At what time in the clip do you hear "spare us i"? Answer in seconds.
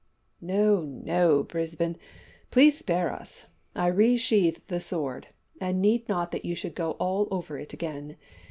2.75-3.85